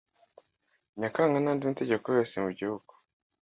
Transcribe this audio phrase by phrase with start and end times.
[0.99, 2.91] nyakanga n andi mategeko yose mugihugu